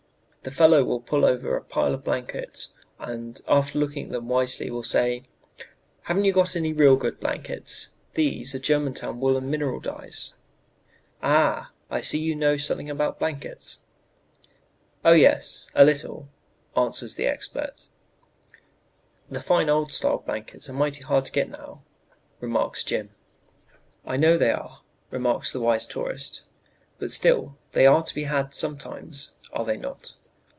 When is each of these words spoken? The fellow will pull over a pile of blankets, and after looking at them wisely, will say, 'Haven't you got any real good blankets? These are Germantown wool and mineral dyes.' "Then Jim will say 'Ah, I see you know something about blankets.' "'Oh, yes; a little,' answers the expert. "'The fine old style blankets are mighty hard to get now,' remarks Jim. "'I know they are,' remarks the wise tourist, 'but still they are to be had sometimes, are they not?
The 0.43 0.49
fellow 0.49 0.83
will 0.83 1.01
pull 1.01 1.23
over 1.23 1.55
a 1.55 1.61
pile 1.61 1.93
of 1.93 2.03
blankets, 2.03 2.73
and 2.97 3.39
after 3.47 3.77
looking 3.77 4.07
at 4.07 4.11
them 4.13 4.27
wisely, 4.27 4.71
will 4.71 4.81
say, 4.81 5.27
'Haven't 6.05 6.25
you 6.25 6.33
got 6.33 6.55
any 6.55 6.73
real 6.73 6.95
good 6.95 7.19
blankets? 7.19 7.91
These 8.15 8.55
are 8.55 8.59
Germantown 8.59 9.19
wool 9.19 9.37
and 9.37 9.51
mineral 9.51 9.79
dyes.' 9.79 10.33
"Then 11.21 11.29
Jim 11.29 11.29
will 11.29 11.29
say 11.29 11.35
'Ah, 11.37 11.71
I 11.91 12.01
see 12.01 12.17
you 12.17 12.35
know 12.35 12.57
something 12.57 12.89
about 12.89 13.19
blankets.' 13.19 13.81
"'Oh, 15.05 15.11
yes; 15.11 15.69
a 15.75 15.85
little,' 15.85 16.27
answers 16.75 17.13
the 17.17 17.27
expert. 17.27 17.87
"'The 19.29 19.41
fine 19.43 19.69
old 19.69 19.91
style 19.93 20.23
blankets 20.25 20.67
are 20.67 20.73
mighty 20.73 21.03
hard 21.03 21.25
to 21.25 21.31
get 21.31 21.49
now,' 21.51 21.83
remarks 22.39 22.83
Jim. 22.83 23.11
"'I 24.07 24.17
know 24.17 24.37
they 24.39 24.49
are,' 24.49 24.81
remarks 25.11 25.53
the 25.53 25.61
wise 25.61 25.85
tourist, 25.85 26.41
'but 26.97 27.11
still 27.11 27.59
they 27.73 27.85
are 27.85 28.01
to 28.01 28.15
be 28.15 28.23
had 28.23 28.55
sometimes, 28.55 29.35
are 29.53 29.65
they 29.65 29.77
not? 29.77 30.15